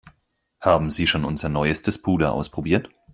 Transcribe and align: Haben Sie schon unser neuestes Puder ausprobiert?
Haben 0.59 0.89
Sie 0.89 1.05
schon 1.05 1.25
unser 1.25 1.47
neuestes 1.47 2.01
Puder 2.01 2.33
ausprobiert? 2.33 2.89